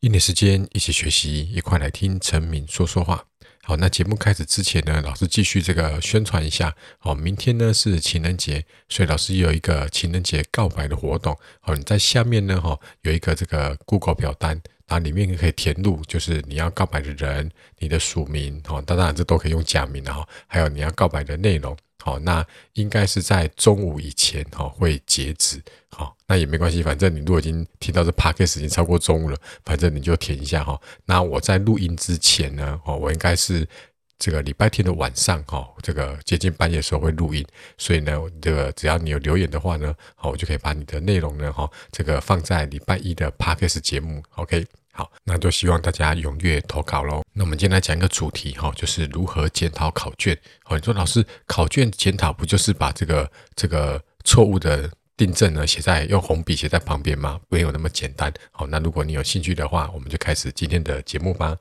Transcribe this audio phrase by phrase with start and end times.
[0.00, 3.22] 一年时间一起学习，一块来听陈敏说说话。
[3.62, 6.74] 好，那节目开始之前呢，老师继续这个宣传一下。
[6.96, 11.36] 好，明天呢是情人节，所以老师有一个情人节告白的活动。
[11.60, 21.76] 好，你在下面呢，哈，有一个这个 Google 表单，啊，里面可以填入就是你要告白的人、你的署名，哈，当然这都可以用假名的哈，还有你要告白的内容。
[22.02, 25.62] 好，那应该是在中午以前哈会截止。
[25.90, 30.80] 好，那也没关系，反正你如果已经听到这 podcast 已经超过中午了，反正你就填一下哈。
[31.04, 33.68] 那我在录音之前呢，哦，我应该是
[34.18, 37.44] 这个礼拜天的晚上哈，这个接近半夜的时候会录音，
[37.76, 44.79] 所以呢，这个只要你有留言的话呢，好，我就可以把你的内容呢哈，这个放在礼拜一的 podcast 节目，OK。
[44.92, 47.22] 好，那就希望大家踊跃投稿喽。
[47.32, 50.36] 那我们今天来讲一个主题哈，就是如何检讨考卷。
[50.64, 57.40] 好，你说老师，考卷检讨不就是把这个这个错误的订正呢写在用红笔写在旁边吗？
[57.48, 58.32] 没有那么简单。
[58.50, 61.56] 好，那如果你有兴趣的话，我们就开始今天的节目吧。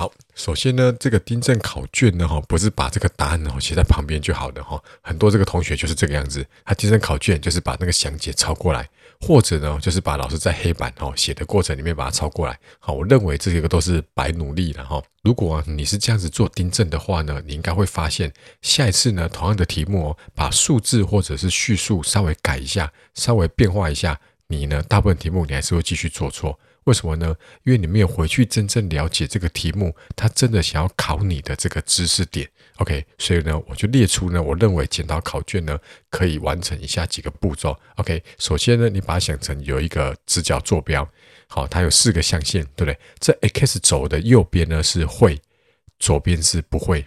[0.00, 4.82] 好，首先呢，这个订正考卷呢，哈，不是把这个答案哦写在旁边就好的哈。
[5.02, 8.88] 很多这个同学就是这个样子，他订正考卷就是把那个详解抄过来，
[9.20, 12.58] 或者呢，就是把老师在黑板哦写的过程里面把它抄过来。
[12.78, 15.02] 好，我认为这个都是白努力了哈。
[15.22, 26.58] 如果你是这样子做订正的话呢，你应该会发现，下一次呢，同样的题目哦，把数字或者是叙述稍微改一下，稍微变化一下，你呢，大部分题目你还是会继续做错。
[26.84, 27.36] 为什么呢？
[27.64, 32.48] 因为你没有回去真正了解这个题目，他真的想要考你的这个知识点。
[32.76, 37.78] OK，所以呢，我就列出呢，我认为检讨考卷呢可以完成以下几个步骤。
[37.96, 41.06] OK，首先呢，你把它想成有一个直角坐标，
[41.46, 42.98] 好，它有四个象限，对不对？
[43.18, 45.38] 这 X 轴的右边呢是会，
[45.98, 47.04] 左边是不会。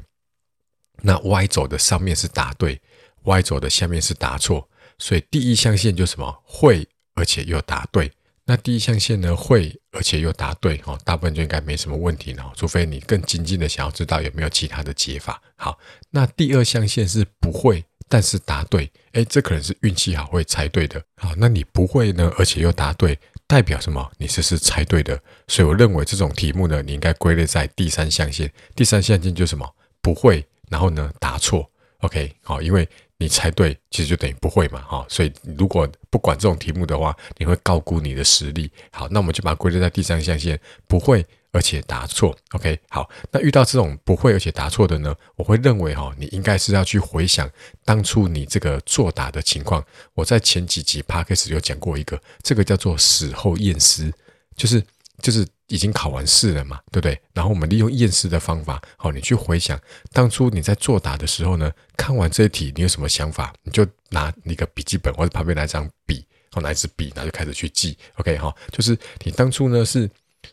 [1.01, 2.79] 那 Y 轴的上面是答对
[3.23, 4.69] ，Y 轴的下面是答错。
[4.99, 6.43] 所以第一象限就是什么？
[6.45, 8.11] 会，而且又答对。
[8.45, 15.41] 那第一象限呢，会而且又答对哦，大部分就应该没什么问题了，除非你更精进的想要知道有没有其他的解法。
[15.55, 15.79] 好，
[16.09, 21.01] 那第二象限是不会，但是答对，诶，这可能是运气好会猜对的。
[21.15, 23.17] 好，那你不会呢，而且又答对，
[23.47, 24.11] 代表什么？
[24.17, 25.17] 你这是猜对的。
[25.47, 28.51] 所以我认为这种题目呢，你应该归类在第三象限。
[28.75, 29.73] 第三象限就是什么？
[30.01, 31.71] 不会，然后呢，答错。
[31.99, 32.87] OK，好，因为。
[33.23, 38.69] 你猜对，其实就等于不会嘛，哈，所以如果不管这种题目的话，你会高估你的实力。
[38.91, 42.37] 好，那我们就把它归类在第三象限，不会而且答错。
[42.51, 47.49] OK，好，那遇到这种不会而且答错的呢，我会认为哈，你应该是要去回想
[47.85, 49.81] 当初你这个作答的情况。
[50.15, 54.11] 我在前几集 Podcast 有讲过一个，这个叫做死后验尸，
[54.57, 54.83] 就是
[55.21, 55.47] 就是。
[55.73, 57.19] 已经考完试了嘛，对不对？
[57.33, 59.79] 然后我们利用验试的方法，好，你去回想
[60.11, 63.51] 当初你在作答的时候呢，看完这一题你有什么想法？
[63.63, 67.97] 你就拿那个笔记本或者旁边来一张笔，好，拿一支笔，然后就开始去记。
[68.17, 70.07] OK 哈，就是你当初呢是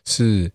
[0.05, 0.51] 是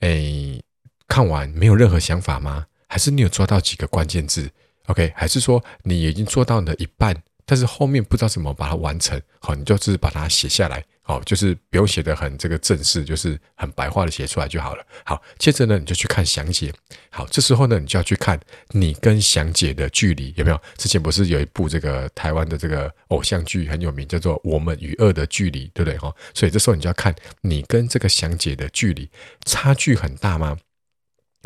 [0.00, 0.62] 诶
[1.08, 2.66] 看完没有任何想法吗？
[2.86, 4.50] 还是你有抓到几个关键字
[4.88, 7.16] ？OK，还是说你已经做到了一半？
[7.46, 14.86] 但是后面不知道怎么把它完成，好，你就是把它写下来，好，就是不用写得很这个正式，就是很白话的写出来就好了。
[15.04, 16.72] 好，接着呢，你就去看详解。
[17.10, 18.38] 好，这时候呢，你就要去看
[18.68, 20.62] 你跟详解的距离有没有？
[20.76, 25.98] 之前不是有一部这个台湾的这个偶像剧很有名，叫做《我们与恶的距离》，对不对？
[25.98, 29.10] 哈，所以这时候你就要看你跟这个详解的距离
[29.44, 30.58] 差距很大吗？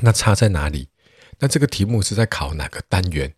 [0.02, 0.88] 那差在哪里？
[1.38, 3.32] 那这个题目是在考哪个单元？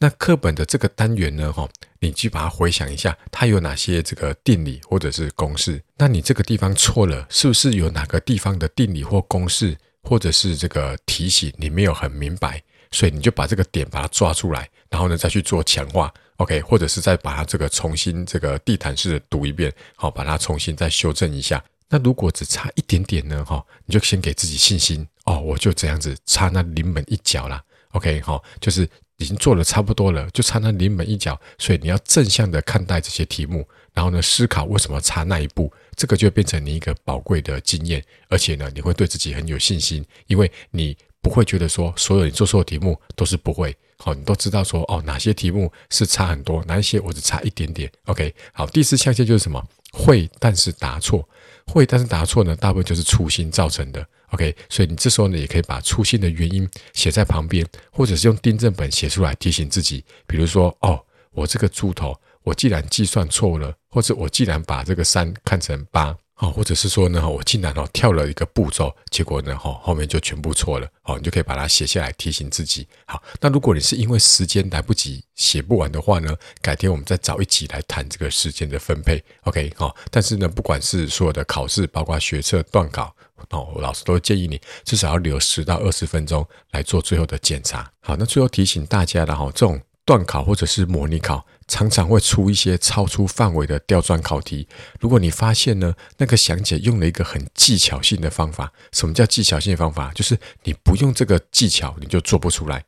[0.00, 1.66] 那课本的这个单元呢，哈，
[2.08, 5.80] 你去把它回想一下，它有哪些这个定理或者是公式？
[5.96, 12.60] 那你这个地方错了，是不是有哪个地方的定理或公式，或者是这个题型你没有很明白？
[12.90, 16.60] 所以你就把这个点把它抓出来，然后呢再去做强化，OK？
[16.62, 21.62] 或者是再把它这个重新这个地毯式的读一遍，好，把它重新再修正一下。
[21.88, 28.20] 那如果只差一点点呢，哈，你就先给自己信心哦，我就这样子差那临门一脚啦，OK？
[28.22, 28.88] 好，就是。
[29.22, 49.64] 已经做了差不多了，就差那临门一脚，所以你要正向的看待这些题目，然后呢，思考为什么差那一步，这个就变成你一个宝贵的经验，而且呢，你会对自己很有信心，因为你不会觉得说所有你做错的题目都是不会，好，你都知道说哦，哪些题目是差很多，哪一些我只差一点点，OK，好，第四象限就是什么？
[49.92, 51.28] 会，但是答错，
[51.66, 54.04] 会，但是答错呢，大部分就是粗心造成的。
[54.32, 60.04] OK，所以你这时候呢，也可以把粗心的原因写在旁边，或者是用订正本写出来提醒自己。
[60.26, 61.00] 比如说，哦，
[61.32, 72.86] 我这个猪头，我既然计算错了，或者我既然把这个三看成八，好，或者是说呢，我竟然哦跳了一个步骤，结果呢，哈后面就全部错了，好，你就可以把它写下来提醒自己。
[73.04, 79.22] 好，那如果你是因为时间来不及写不完的话呢，改天我们再找一集来谈这个时间的分配。
[79.42, 83.14] OK，好，但是呢，不管是所有的考试，包括学测、段考，
[83.52, 87.88] 哦，老师都建议你至少要留十到二十分钟来做最后的检查。
[88.00, 89.80] 好，那最后提醒大家了哈，这种。
[90.04, 94.66] 段考或者是模拟考，常常会出一些超出范围的刁钻考题。
[94.98, 100.10] 如果你发现呢，那个详解用了一个很技巧性的方法，什么叫技巧性的方法？
[100.12, 102.84] 就是你不用这个技巧，你就做不出来。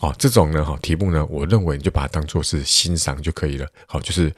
[0.00, 3.68] 哦，这种呢，哈题目呢，我认为你就把它当做是欣赏就可以了。
[3.86, 4.34] 好，就是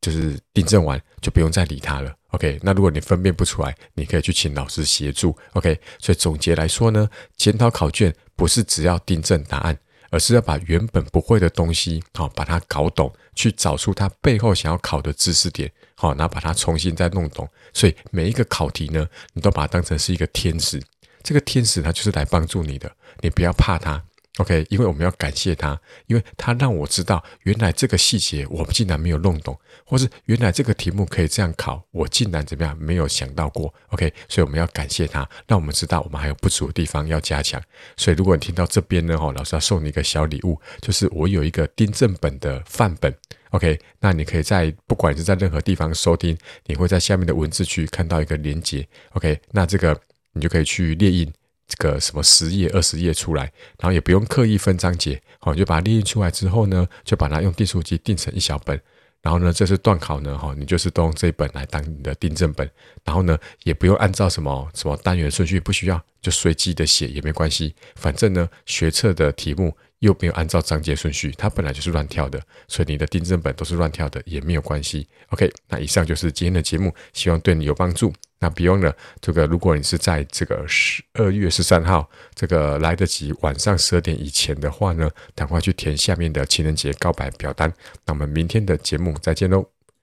[0.00, 2.14] 就是订正完就不用再理它了。
[2.30, 5.36] OK，那如果你分辨不出来，你可以去请老师协助。
[5.54, 9.78] OK，所以总结来说呢，检讨考卷不是只要订正答案。
[10.10, 17.46] 而是要把原本不会的东西，好把它搞懂，去找出它背后想要考的知识点，好，然后把它重新再弄懂。
[17.74, 20.82] 所以每一个考题呢，你都把它当成是一个天使，
[21.22, 22.90] 这个天使它就是来帮助你的，
[23.20, 24.02] 你不要怕它。
[24.38, 33.72] OK，因为我们要感谢他，因为他让我知道原来这个细节我们竟然没有弄懂，或是原来这个题目可以这样考，我竟然怎么样没有想到过。
[33.88, 37.60] OK，所以我们要感谢他，让我们知道我们还有不足的地方要加强。
[37.96, 43.12] 所以如果你听到这边呢，哈，老师要送你一个小礼物，就是我有一个订正本的范本。
[43.50, 48.86] OK，那你可以在不管是在任何地方收听，你会在下面的文字区看到一个连结。
[49.14, 50.00] OK，那这个
[50.32, 51.32] 你就可以去列印。
[51.68, 53.42] 这个什么十页、二十页出来，
[53.78, 58.80] 然后也不用刻意分章节，好，就把它列印出来之后呢，就把它用订书机订成一小本，
[59.20, 62.68] 然后呢，这次段考呢，哈，你就是都用这一本来当你的订正本，
[63.04, 75.06] 然后呢，也不用按照什么什么单元顺序，不需要，就随机的写也没关系，反正呢，学测的题目又没有按照章节顺序，它本来就是乱跳的，所以你的订正本都是乱跳的，也没有关系。
[75.28, 78.12] OK，那以上就是今天的节目，希望对你有帮助。
[78.40, 87.72] 那别忘了，这个如果你是在这个十二月十三号这个来得及晚上十二点以前的话呢，赶快去填下面的情人节告白表单。
[88.06, 89.77] 那我们明天的节目再见喽。